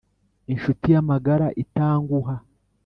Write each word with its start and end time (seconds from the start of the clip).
inshuti 0.53 0.85
y’amagara 0.93 1.47
itanguha 1.63 2.35